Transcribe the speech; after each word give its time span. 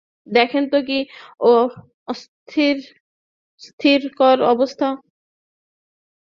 দেখুন 0.27 0.63
তো 0.71 0.77
কী 0.87 0.97
অস্বস্তিকর 2.11 2.87
অবস্থা। 4.53 4.87